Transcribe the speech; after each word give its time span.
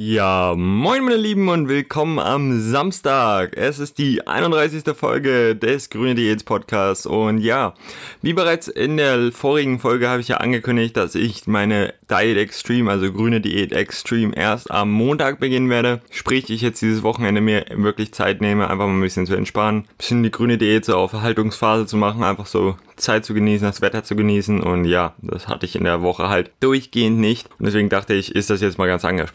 Ja, 0.00 0.54
moin 0.56 1.02
meine 1.02 1.16
Lieben 1.16 1.48
und 1.48 1.68
willkommen 1.68 2.20
am 2.20 2.60
Samstag. 2.60 3.56
Es 3.56 3.80
ist 3.80 3.98
die 3.98 4.24
31. 4.24 4.94
Folge 4.96 5.56
des 5.56 5.90
Grüne 5.90 6.14
Diäts 6.14 6.44
Podcasts 6.44 7.04
und 7.04 7.38
ja, 7.38 7.74
wie 8.22 8.32
bereits 8.32 8.68
in 8.68 8.96
der 8.96 9.32
vorigen 9.32 9.80
Folge 9.80 10.08
habe 10.08 10.20
ich 10.20 10.28
ja 10.28 10.36
angekündigt, 10.36 10.96
dass 10.96 11.16
ich 11.16 11.48
meine 11.48 11.94
Diet 12.08 12.36
Extreme, 12.36 12.88
also 12.88 13.12
Grüne 13.12 13.40
Diät 13.40 13.72
Extreme 13.72 14.36
erst 14.36 14.70
am 14.70 14.92
Montag 14.92 15.40
beginnen 15.40 15.68
werde. 15.68 16.00
Sprich, 16.12 16.48
ich 16.48 16.60
jetzt 16.60 16.80
dieses 16.80 17.02
Wochenende 17.02 17.40
mir 17.40 17.66
wirklich 17.74 18.12
Zeit 18.14 18.40
nehme, 18.40 18.70
einfach 18.70 18.86
mal 18.86 18.92
ein 18.94 19.00
bisschen 19.00 19.26
zu 19.26 19.34
entspannen, 19.34 19.80
ein 19.80 19.96
bisschen 19.98 20.22
die 20.22 20.30
Grüne 20.30 20.58
Diät 20.58 20.84
so 20.84 20.94
auf 20.94 21.12
Erhaltungsphase 21.12 21.86
zu 21.86 21.96
machen, 21.96 22.22
einfach 22.22 22.46
so 22.46 22.76
Zeit 22.98 23.24
zu 23.24 23.34
genießen, 23.34 23.66
das 23.66 23.80
Wetter 23.80 24.04
zu 24.04 24.16
genießen 24.16 24.62
und 24.62 24.84
ja, 24.84 25.14
das 25.22 25.48
hatte 25.48 25.66
ich 25.66 25.76
in 25.76 25.84
der 25.84 26.02
Woche 26.02 26.28
halt 26.28 26.50
durchgehend 26.60 27.18
nicht 27.18 27.48
und 27.58 27.66
deswegen 27.66 27.88
dachte 27.88 28.14
ich, 28.14 28.34
ist 28.34 28.50
das 28.50 28.60
jetzt 28.60 28.78
mal 28.78 28.86
ganz 28.86 29.04
ange 29.04 29.26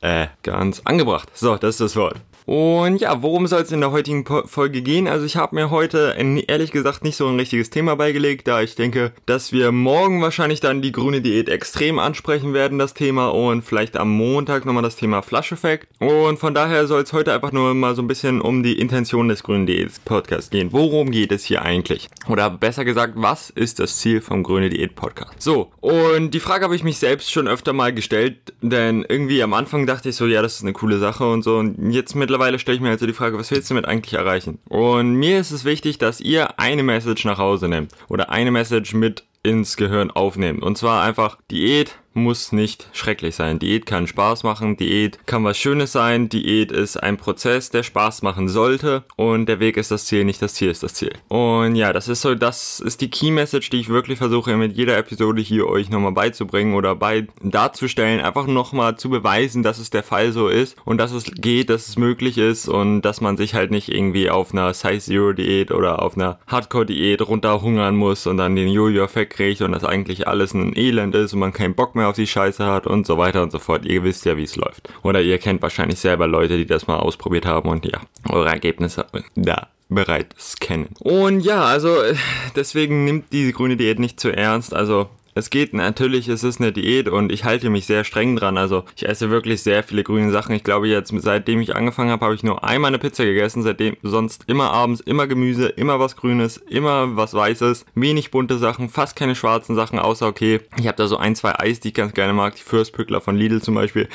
äh, 0.00 0.26
ganz 0.42 0.82
angebracht. 0.84 1.28
So, 1.34 1.56
das 1.56 1.70
ist 1.74 1.80
das 1.80 1.96
Wort. 1.96 2.20
Und 2.46 3.00
ja, 3.00 3.22
worum 3.22 3.46
soll 3.46 3.62
es 3.62 3.72
in 3.72 3.80
der 3.80 3.90
heutigen 3.90 4.24
Folge 4.46 4.82
gehen? 4.82 5.08
Also 5.08 5.24
ich 5.24 5.36
habe 5.36 5.54
mir 5.54 5.70
heute 5.70 6.14
ehrlich 6.46 6.72
gesagt 6.72 7.02
nicht 7.02 7.16
so 7.16 7.26
ein 7.26 7.36
richtiges 7.36 7.70
Thema 7.70 7.96
beigelegt, 7.96 8.46
da 8.46 8.60
ich 8.60 8.74
denke, 8.74 9.12
dass 9.24 9.52
wir 9.52 9.72
morgen 9.72 10.20
wahrscheinlich 10.20 10.60
dann 10.60 10.82
die 10.82 10.92
grüne 10.92 11.22
Diät 11.22 11.48
extrem 11.48 11.98
ansprechen 11.98 12.52
werden, 12.52 12.78
das 12.78 12.92
Thema, 12.92 13.28
und 13.28 13.62
vielleicht 13.62 13.96
am 13.96 14.10
Montag 14.10 14.66
nochmal 14.66 14.82
das 14.82 14.96
Thema 14.96 15.22
Flascheffekt. 15.22 15.88
Und 16.00 16.38
von 16.38 16.54
daher 16.54 16.86
soll 16.86 17.02
es 17.02 17.12
heute 17.12 17.32
einfach 17.32 17.52
nur 17.52 17.72
mal 17.74 17.94
so 17.94 18.02
ein 18.02 18.08
bisschen 18.08 18.40
um 18.42 18.62
die 18.62 18.78
Intention 18.78 19.28
des 19.28 19.42
grünen 19.42 19.66
Diät 19.66 19.92
Podcasts 20.04 20.50
gehen. 20.50 20.72
Worum 20.72 21.10
geht 21.10 21.32
es 21.32 21.44
hier 21.44 21.62
eigentlich? 21.62 22.08
Oder 22.28 22.50
besser 22.50 22.83
gesagt, 22.84 23.14
was 23.16 23.50
ist 23.50 23.78
das 23.78 23.98
Ziel 23.98 24.20
vom 24.20 24.42
grüne 24.42 24.68
Diät 24.68 24.96
Podcast? 24.96 25.40
So, 25.40 25.72
und 25.80 26.32
die 26.32 26.40
Frage 26.40 26.64
habe 26.64 26.76
ich 26.76 26.84
mich 26.84 26.98
selbst 26.98 27.30
schon 27.30 27.48
öfter 27.48 27.72
mal 27.72 27.94
gestellt, 27.94 28.52
denn 28.60 29.04
irgendwie 29.08 29.42
am 29.42 29.54
Anfang 29.54 29.86
dachte 29.86 30.08
ich 30.08 30.16
so, 30.16 30.26
ja, 30.26 30.42
das 30.42 30.56
ist 30.56 30.62
eine 30.62 30.72
coole 30.72 30.98
Sache 30.98 31.26
und 31.30 31.42
so. 31.42 31.56
Und 31.56 31.90
jetzt 31.90 32.14
mit 32.14 32.30
mittlerweile 32.34 32.58
stelle 32.58 32.76
ich 32.76 32.82
mir 32.82 32.90
also 32.90 33.06
die 33.06 33.12
Frage, 33.12 33.38
was 33.38 33.50
willst 33.50 33.70
du 33.70 33.74
damit 33.74 33.86
eigentlich 33.86 34.14
erreichen? 34.14 34.58
Und 34.68 35.14
mir 35.14 35.38
ist 35.38 35.50
es 35.50 35.64
wichtig, 35.64 35.98
dass 35.98 36.20
ihr 36.20 36.58
eine 36.58 36.82
Message 36.82 37.24
nach 37.26 37.38
Hause 37.38 37.68
nehmt 37.68 37.92
oder 38.08 38.30
eine 38.30 38.50
Message 38.50 38.94
mit 38.94 39.24
ins 39.42 39.76
Gehirn 39.76 40.10
aufnehmt. 40.10 40.62
Und 40.62 40.78
zwar 40.78 41.02
einfach 41.04 41.38
Diät, 41.50 41.96
muss 42.14 42.52
nicht 42.52 42.88
schrecklich 42.92 43.34
sein. 43.34 43.58
Diät 43.58 43.86
kann 43.86 44.06
Spaß 44.06 44.44
machen, 44.44 44.76
Diät 44.76 45.26
kann 45.26 45.44
was 45.44 45.58
Schönes 45.58 45.92
sein, 45.92 46.28
Diät 46.28 46.72
ist 46.72 46.96
ein 46.96 47.16
Prozess, 47.16 47.70
der 47.70 47.82
Spaß 47.82 48.22
machen 48.22 48.48
sollte 48.48 49.04
und 49.16 49.46
der 49.46 49.60
Weg 49.60 49.76
ist 49.76 49.90
das 49.90 50.06
Ziel, 50.06 50.24
nicht 50.24 50.40
das 50.40 50.54
Ziel 50.54 50.70
ist 50.70 50.82
das 50.82 50.94
Ziel. 50.94 51.12
Und 51.28 51.74
ja, 51.74 51.92
das 51.92 52.08
ist 52.08 52.22
so, 52.22 52.34
das 52.34 52.80
ist 52.80 53.00
die 53.00 53.10
Key 53.10 53.30
Message, 53.30 53.70
die 53.70 53.80
ich 53.80 53.88
wirklich 53.88 54.18
versuche 54.18 54.56
mit 54.56 54.76
jeder 54.76 54.96
Episode 54.96 55.42
hier 55.42 55.66
euch 55.66 55.90
nochmal 55.90 56.12
beizubringen 56.12 56.74
oder 56.74 56.94
bei 56.94 57.26
darzustellen, 57.42 58.20
einfach 58.20 58.46
nochmal 58.46 58.96
zu 58.96 59.10
beweisen, 59.10 59.62
dass 59.62 59.78
es 59.78 59.90
der 59.90 60.02
Fall 60.02 60.32
so 60.32 60.48
ist 60.48 60.76
und 60.84 60.98
dass 60.98 61.12
es 61.12 61.24
geht, 61.24 61.70
dass 61.70 61.88
es 61.88 61.98
möglich 61.98 62.38
ist 62.38 62.68
und 62.68 63.02
dass 63.02 63.20
man 63.20 63.36
sich 63.36 63.54
halt 63.54 63.70
nicht 63.70 63.88
irgendwie 63.88 64.30
auf 64.30 64.52
einer 64.52 64.72
Size 64.72 65.00
Zero 65.00 65.32
Diät 65.32 65.70
oder 65.72 66.02
auf 66.02 66.16
einer 66.16 66.38
Hardcore 66.46 66.86
Diät 66.86 67.26
runterhungern 67.26 67.96
muss 67.96 68.26
und 68.26 68.36
dann 68.36 68.56
den 68.56 68.68
Jojo-Effekt 68.68 69.34
kriegt 69.34 69.60
und 69.62 69.72
das 69.72 69.84
eigentlich 69.84 70.28
alles 70.28 70.54
ein 70.54 70.76
Elend 70.76 71.14
ist 71.14 71.32
und 71.32 71.40
man 71.40 71.52
keinen 71.52 71.74
Bock 71.74 71.94
mehr 71.94 72.03
mehr 72.04 72.10
auf 72.10 72.16
die 72.16 72.26
Scheiße 72.26 72.64
hat 72.64 72.86
und 72.86 73.06
so 73.06 73.16
weiter 73.16 73.42
und 73.42 73.50
so 73.50 73.58
fort. 73.58 73.84
Ihr 73.86 74.04
wisst 74.04 74.24
ja, 74.26 74.36
wie 74.36 74.42
es 74.42 74.56
läuft. 74.56 74.88
Oder 75.02 75.22
ihr 75.22 75.38
kennt 75.38 75.62
wahrscheinlich 75.62 75.98
selber 75.98 76.26
Leute, 76.26 76.56
die 76.58 76.66
das 76.66 76.86
mal 76.86 76.98
ausprobiert 76.98 77.46
haben 77.46 77.68
und 77.68 77.86
ja, 77.86 78.00
eure 78.28 78.50
Ergebnisse 78.50 79.06
da 79.34 79.68
bereits 79.88 80.56
kennen. 80.56 80.88
Und 81.00 81.40
ja, 81.40 81.64
also 81.64 82.02
äh, 82.02 82.14
deswegen 82.56 83.04
nimmt 83.04 83.32
diese 83.32 83.52
grüne 83.52 83.76
Diät 83.76 83.98
nicht 83.98 84.20
zu 84.20 84.30
ernst. 84.30 84.74
Also 84.74 85.08
es 85.34 85.50
geht 85.50 85.74
natürlich, 85.74 86.28
es 86.28 86.44
ist 86.44 86.60
eine 86.60 86.72
Diät 86.72 87.08
und 87.08 87.32
ich 87.32 87.44
halte 87.44 87.68
mich 87.68 87.86
sehr 87.86 88.04
streng 88.04 88.36
dran. 88.36 88.56
Also 88.56 88.84
ich 88.96 89.08
esse 89.08 89.30
wirklich 89.30 89.62
sehr 89.62 89.82
viele 89.82 90.04
grüne 90.04 90.30
Sachen. 90.30 90.54
Ich 90.54 90.62
glaube 90.62 90.88
jetzt, 90.88 91.12
seitdem 91.16 91.60
ich 91.60 91.74
angefangen 91.74 92.10
habe, 92.10 92.24
habe 92.24 92.34
ich 92.34 92.44
nur 92.44 92.62
einmal 92.62 92.88
eine 92.88 92.98
Pizza 92.98 93.24
gegessen. 93.24 93.62
Seitdem 93.62 93.96
sonst 94.02 94.44
immer 94.46 94.70
abends, 94.70 95.00
immer 95.00 95.26
Gemüse, 95.26 95.66
immer 95.66 95.98
was 95.98 96.16
Grünes, 96.16 96.56
immer 96.56 97.16
was 97.16 97.34
Weißes, 97.34 97.84
wenig 97.94 98.30
bunte 98.30 98.58
Sachen, 98.58 98.88
fast 98.88 99.16
keine 99.16 99.34
schwarzen 99.34 99.74
Sachen, 99.74 99.98
außer 99.98 100.26
okay. 100.26 100.60
Ich 100.78 100.86
habe 100.86 100.96
da 100.96 101.08
so 101.08 101.16
ein, 101.16 101.34
zwei 101.34 101.58
Eis, 101.58 101.80
die 101.80 101.88
ich 101.88 101.94
ganz 101.94 102.14
gerne 102.14 102.32
mag. 102.32 102.54
Die 102.54 102.62
Fürstpückler 102.62 103.20
von 103.20 103.36
Lidl 103.36 103.60
zum 103.60 103.74
Beispiel. 103.74 104.08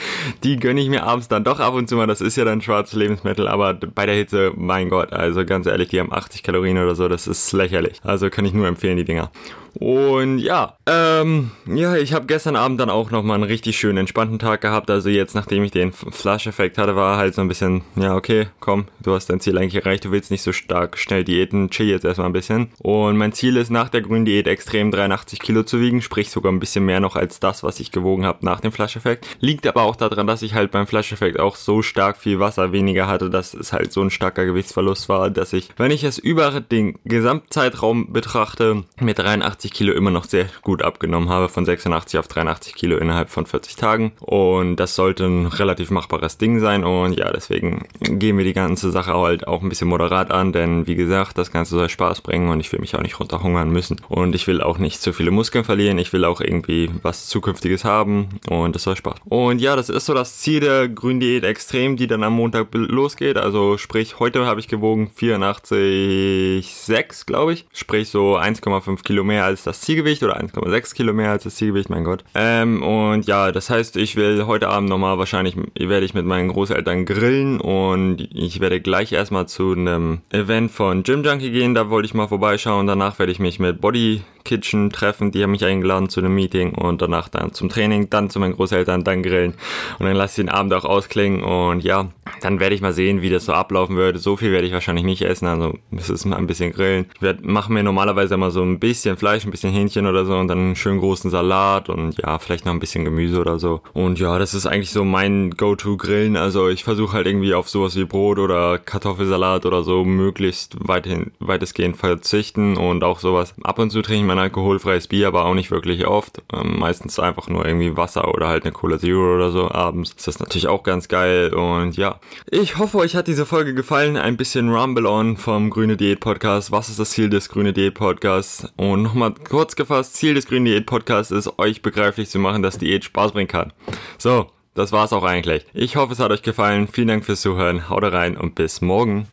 Die 0.44 0.58
gönne 0.58 0.79
ich 0.79 0.90
mir 0.90 1.03
abends 1.03 1.28
dann 1.28 1.44
doch 1.44 1.59
ab 1.59 1.74
und 1.74 1.90
zu 1.90 1.97
mal. 1.97 2.08
Das 2.08 2.22
ist 2.22 2.38
ja 2.38 2.46
dann 2.46 2.62
schwarzes 2.62 2.96
Lebensmittel, 2.96 3.47
aber 3.47 3.74
bei 3.74 4.06
der 4.06 4.16
Hitze, 4.16 4.53
mein 4.56 4.90
Gott, 4.90 5.12
also 5.12 5.44
ganz 5.46 5.66
ehrlich, 5.66 5.90
die 5.90 6.00
haben 6.00 6.13
80 6.13 6.44
Kalorien 6.44 6.78
oder 6.78 6.96
so. 6.96 7.09
Das 7.09 7.28
ist 7.28 7.52
lächerlich. 7.52 8.00
Also 8.03 8.29
kann 8.29 8.46
ich 8.46 8.53
nur 8.53 8.68
empfehlen, 8.68 8.96
die 8.96 9.03
Dinger. 9.03 9.31
Und 9.74 10.40
ja, 10.40 10.75
ähm, 10.85 11.52
ja, 11.68 11.96
ich 11.96 12.13
habe 12.13 12.25
gestern 12.25 12.56
Abend 12.56 12.80
dann 12.80 12.90
auch 12.90 13.12
nochmal 13.12 13.35
einen 13.35 13.44
richtig 13.44 13.78
schönen 13.78 14.00
entspannten 14.00 14.40
Tag 14.40 14.62
gehabt. 14.62 14.90
Also 14.90 15.09
jetzt, 15.09 15.35
nachdem 15.35 15.63
ich 15.63 15.72
den 15.72 15.91
Flash-Effekt 15.91 16.78
hatte, 16.78 16.96
war 16.96 17.18
halt 17.18 17.35
so 17.35 17.41
ein 17.41 17.47
bisschen, 17.47 17.81
ja, 17.96 18.16
okay, 18.16 18.47
komm, 18.59 18.85
du 19.02 19.13
hast 19.13 19.29
dein 19.29 19.40
Ziel 19.40 19.58
eigentlich 19.58 19.75
erreicht, 19.75 20.06
du 20.06 20.12
willst 20.12 20.31
nicht 20.31 20.41
so 20.41 20.52
stark 20.52 20.97
schnell 20.97 21.24
diäten, 21.24 21.69
chill 21.69 21.88
jetzt 21.88 22.06
erstmal 22.06 22.28
ein 22.28 22.34
bisschen. 22.34 22.69
Und 22.79 23.18
mein 23.18 23.34
Ziel 23.34 23.58
ist 23.58 23.69
nach 23.69 23.90
der 23.90 24.02
grünen 24.02 24.25
Diät 24.25 24.47
extrem 24.47 24.91
83 24.91 25.40
Kilo 25.40 25.63
zu 25.63 25.79
wiegen, 25.79 26.02
sprich 26.02 26.31
sogar 26.31 26.52
ein 26.52 26.59
bisschen 26.59 26.85
mehr 26.85 27.00
noch 27.00 27.16
als 27.16 27.40
das, 27.40 27.63
was 27.63 27.79
ich 27.79 27.91
gewogen 27.91 28.25
habe 28.25 28.46
nach 28.46 28.59
dem 28.62 28.72
Flash-Effekt. 28.72 29.25
Liegt 29.40 29.68
aber 29.68 29.84
auch 29.84 29.96
daran, 29.96 30.28
dass 30.28 30.41
ich 30.41 30.53
halt 30.53 30.72
beim 30.72 30.88
Flash-Effekt 30.88 31.40
auch 31.40 31.56
so 31.56 31.81
stark 31.81 32.18
viel 32.18 32.40
Wasser 32.40 32.72
weniger 32.72 33.08
hatte, 33.08 33.29
dass 33.29 33.53
es 33.53 33.74
halt 33.74 33.91
so 33.91 34.02
ein 34.02 34.09
starker 34.09 34.46
Gewichtsverlust 34.46 35.09
war, 35.09 35.29
dass 35.29 35.53
ich, 35.53 35.69
wenn 35.78 35.91
ich 35.91 36.03
es 36.03 36.18
über 36.18 36.62
den 36.62 36.97
Gesamtzeitraum 37.06 38.12
betrachte, 38.12 38.84
mit 39.00 39.19
83 39.19 39.59
80 39.59 39.74
Kilo 39.74 39.94
immer 39.94 40.09
noch 40.09 40.24
sehr 40.24 40.46
gut 40.62 40.81
abgenommen 40.81 41.28
habe, 41.28 41.50
von 41.50 41.66
86 41.66 42.18
auf 42.18 42.30
83 42.30 42.75
Kilo 42.75 42.97
innerhalb 42.97 43.30
von 43.30 43.46
40 43.46 43.75
Tagen. 43.75 44.14
Und 44.22 44.78
das 44.78 44.96
sollte 44.96 45.25
ein 45.25 45.47
relativ 45.47 45.92
machbares 45.92 46.38
Ding 46.38 46.62
sein. 46.62 46.86
Und 46.86 47.20
ja, 47.20 47.30
deswegen 47.34 47.86
gehen 48.00 48.38
wir 48.38 48.46
die 48.46 48.53
ganze 48.53 48.90
Sache 48.90 49.14
halt 49.14 49.47
auch 49.47 49.62
ein 49.62 49.68
bisschen 49.68 49.90
moderat 49.90 50.31
an, 50.31 50.53
denn 50.53 50.88
wie 50.88 50.96
gesagt, 50.96 51.38
das 51.38 51.52
Ganze 51.52 51.75
soll 51.75 51.90
Spaß 51.90 52.22
bringen 52.22 52.50
und 52.50 52.62
ich 52.62 52.72
will 52.72 52.80
mich 52.80 52.96
auch 52.96 53.02
nicht 53.02 53.20
runterhungern 53.20 53.70
müssen. 53.70 54.00
Und 54.08 54.34
ich 54.34 54.47
will 54.47 54.62
auch 54.62 54.78
nicht 54.78 55.02
zu 55.02 55.12
viele 55.12 55.31
Muskeln 55.31 55.66
verlieren. 55.66 55.97
Ich 55.97 56.14
will 56.14 56.24
auch 56.24 56.40
irgendwie 56.40 56.90
was 57.02 57.28
Zukünftiges 57.28 57.84
haben 57.84 58.40
und 58.50 58.76
das 58.76 58.84
soll 58.84 58.96
Spaß. 58.96 59.16
Und 59.26 59.59
ja, 59.59 59.76
das 59.76 59.90
ist 59.90 60.06
so 60.06 60.14
das 60.14 60.38
Ziel 60.38 60.62
der 60.62 60.88
Grün 60.88 61.20
Diät 61.20 61.44
Extrem, 61.44 61.97
die 61.97 62.08
dann 62.08 62.24
am 62.24 62.31
Montag 62.34 62.68
losgeht. 62.72 63.36
Also 63.36 63.78
sprich, 63.78 64.20
heute 64.20 64.46
habe 64.46 64.62
ich 64.62 64.70
gewogen 64.70 65.12
84,6, 65.20 67.26
glaube 67.26 67.52
ich. 67.52 67.66
Sprich 67.74 68.08
so 68.08 68.38
1,5 68.38 69.03
Kilo 69.03 69.26
mehr 69.26 69.49
als 69.50 69.64
das 69.64 69.82
Zielgewicht 69.82 70.24
oder 70.24 70.40
1,6 70.40 70.96
Kilo 70.96 71.14
mehr 71.14 71.32
als 71.32 71.44
das 71.44 71.56
Zielgewicht, 71.56 71.90
mein 71.90 72.04
Gott. 72.04 72.24
Ähm, 72.36 72.82
und 72.84 73.26
ja, 73.28 73.52
das 73.52 73.70
heißt, 73.70 73.98
ich 73.98 74.16
will 74.16 74.46
heute 74.46 74.70
Abend 74.70 74.90
nochmal 74.90 75.18
wahrscheinlich, 75.18 75.56
werde 75.78 76.06
ich 76.06 76.14
mit 76.14 76.26
meinen 76.26 76.50
Großeltern 76.50 77.06
grillen 77.06 77.59
und 77.59 78.30
ich 78.34 78.59
werde 78.59 78.80
gleich 78.80 79.12
erstmal 79.12 79.48
zu 79.48 79.74
einem 79.74 80.22
Event 80.32 80.72
von 80.72 81.04
Gym 81.04 81.24
Junkie 81.24 81.52
gehen, 81.52 81.74
da 81.74 81.90
wollte 81.90 82.06
ich 82.06 82.14
mal 82.14 82.28
vorbeischauen. 82.28 82.88
Danach 82.88 83.20
werde 83.20 83.32
ich 83.32 83.40
mich 83.40 83.59
mit 83.59 83.82
Body 83.82 84.22
Kitchen 84.44 84.90
treffen. 84.90 85.32
Die 85.32 85.44
haben 85.44 85.52
mich 85.52 85.66
eingeladen 85.66 86.10
zu 86.10 86.20
einem 86.20 86.36
Meeting 86.36 86.74
und 86.76 87.02
danach 87.02 87.30
dann 87.30 87.54
zum 87.54 87.70
Training, 87.70 88.10
dann 88.10 88.30
zu 88.30 88.40
meinen 88.40 88.54
Großeltern, 88.54 89.04
dann 89.04 89.24
grillen. 89.24 89.54
Und 90.00 90.06
dann 90.06 90.16
lasse 90.16 90.42
ich 90.42 90.48
den 90.48 90.54
Abend 90.54 90.74
auch 90.74 90.86
ausklingen 90.86 91.44
und 91.44 91.84
ja, 91.84 92.10
dann 92.42 92.60
werde 92.60 92.76
ich 92.76 92.82
mal 92.82 92.94
sehen, 92.94 93.22
wie 93.22 93.30
das 93.30 93.46
so 93.46 93.54
ablaufen 93.54 93.96
würde. 93.96 94.20
So 94.20 94.38
viel 94.38 94.52
werde 94.52 94.68
ich 94.68 94.74
wahrscheinlich 94.74 95.06
nicht 95.06 95.22
essen, 95.22 95.48
also 95.48 95.74
es 95.96 96.10
ist 96.10 96.26
mal 96.26 96.38
ein 96.38 96.48
bisschen 96.48 96.72
grillen. 96.72 97.06
Ich 97.22 97.36
mache 97.42 97.72
mir 97.72 97.84
normalerweise 97.84 98.36
immer 98.36 98.52
so 98.52 98.62
ein 98.62 98.80
bisschen 98.80 99.18
Fleisch, 99.18 99.46
ein 99.46 99.52
bisschen 99.52 99.74
Hähnchen 99.74 100.08
oder 100.08 100.26
so 100.26 100.36
und 100.38 100.48
dann 100.48 100.60
einen 100.60 100.76
schönen 100.76 101.00
großen 101.00 101.30
Salat 101.30 101.90
und 101.90 102.18
ja, 102.18 102.40
vielleicht 102.40 102.66
noch 102.66 102.74
ein 102.74 102.80
bisschen 102.80 103.06
Gemüse 103.06 103.40
oder 103.40 103.60
so. 103.60 103.82
Und 103.94 104.20
ja, 104.20 104.38
das 104.40 104.54
ist 104.54 104.66
eigentlich 104.66 104.92
so 104.92 105.04
mein 105.04 105.52
Go-To-Grillen. 105.52 106.38
Also 106.38 106.70
ich 106.70 106.84
versuche 106.84 107.14
halt 107.14 107.28
irgendwie 107.28 107.54
auf 107.54 107.70
sowas 107.70 107.96
wie 107.96 108.06
Brot 108.06 108.40
oder 108.40 108.78
Kartoffelsalat 108.78 109.66
oder 109.66 109.84
so 109.84 110.06
möglichst 110.06 110.76
weithin, 110.80 111.32
weitestgehend 111.40 111.98
verzichten 111.98 112.78
und 112.78 113.04
auch 113.04 113.20
sowas. 113.20 113.54
Ab 113.64 113.80
und 113.80 113.92
zu 113.92 114.02
trinke 114.02 114.22
ich 114.22 114.28
mein 114.40 114.46
alkoholfreies 114.46 115.08
Bier, 115.08 115.28
aber 115.28 115.46
auch 115.46 115.54
nicht 115.54 115.70
wirklich 115.70 116.08
oft. 116.08 116.42
Ähm, 116.54 116.80
meistens 116.80 117.20
einfach 117.20 117.50
nur 117.50 117.66
irgendwie 117.66 117.98
Wasser 117.98 118.34
oder 118.34 118.48
halt 118.48 118.64
eine 118.64 118.72
Cola 118.72 118.98
Zero 118.98 119.36
oder 119.36 119.52
so 119.52 119.70
abends. 119.70 120.12
Ist 120.12 120.28
das 120.28 120.40
natürlich 120.40 120.68
auch 120.68 120.84
ganz 120.84 121.08
geil 121.08 121.54
und 121.54 121.97
ja. 121.97 122.20
Ich 122.50 122.78
hoffe, 122.78 122.97
euch 123.00 123.16
hat 123.16 123.28
diese 123.28 123.46
Folge 123.46 123.74
gefallen. 123.74 124.16
Ein 124.16 124.38
bisschen 124.38 124.74
Rumble 124.74 125.06
on 125.06 125.36
vom 125.36 125.70
Grüne 125.70 125.97
Diät 125.97 126.22
Podcast. 126.22 126.72
Was 126.72 126.90
ist 126.90 127.00
das 127.00 127.12
Ziel 127.12 127.30
des 127.30 127.50
Grüne 127.50 127.74
Diät 127.74 127.96
Podcasts? 127.96 128.68
Und 128.78 129.03
nochmal 129.03 129.34
kurz 129.50 129.76
gefasst, 129.76 130.16
Ziel 130.16 130.34
des 130.34 130.47
Grüne 130.47 130.70
Diät 130.70 130.85
Podcasts 130.85 131.32
ist, 131.32 131.59
euch 131.59 131.82
begreiflich 131.82 132.30
zu 132.30 132.40
machen, 132.40 132.64
dass 132.64 132.78
Diät 132.78 133.03
Spaß 133.03 133.34
bringen 133.34 133.50
kann. 133.50 133.74
So, 134.18 134.47
das 134.74 134.94
war's 134.94 135.12
auch 135.12 135.24
eigentlich. 135.24 135.66
Ich 135.74 135.97
hoffe, 135.97 136.14
es 136.14 136.20
hat 136.20 136.32
euch 136.32 136.44
gefallen. 136.44 136.88
Vielen 136.88 137.09
Dank 137.09 137.26
fürs 137.26 137.42
Zuhören. 137.42 137.90
Haut 137.90 138.03
rein 138.03 138.38
und 138.38 138.56
bis 138.56 138.80
morgen. 138.80 139.28